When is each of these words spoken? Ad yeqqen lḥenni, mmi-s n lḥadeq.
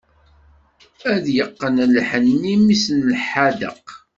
Ad 1.13 1.25
yeqqen 1.37 1.77
lḥenni, 1.97 2.55
mmi-s 2.59 2.85
n 2.97 2.99
lḥadeq. 3.13 3.85